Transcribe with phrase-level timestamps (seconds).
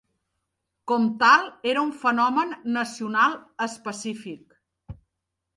[0.91, 1.43] Com tal
[1.73, 4.61] era un fenomen nacional específic.